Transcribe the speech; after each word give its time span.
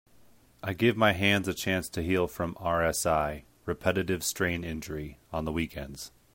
I 0.63 0.73
give 0.73 0.97
my 0.97 1.11
hands 1.13 1.47
a 1.47 1.53
chance 1.53 1.87
to 1.89 2.01
heal 2.01 2.25
from 2.27 2.55
RSI 2.55 3.43
(Repetitive 3.67 4.23
Strain 4.23 4.63
Injury) 4.63 5.19
on 5.31 5.45
the 5.45 5.51
weekends. 5.51 6.11